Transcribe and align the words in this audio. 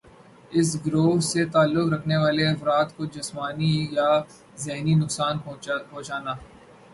اس 0.51 0.69
گروہ 0.85 1.19
سے 1.31 1.41
تعلق 1.53 1.85
رکھنے 1.93 2.17
والے 2.17 2.43
افراد 2.47 2.87
کو 2.95 3.01
جسمانی 3.15 3.73
یا 3.91 4.09
ذہنی 4.63 4.93
نقصان 4.95 5.35
پہنچانا 5.39 6.33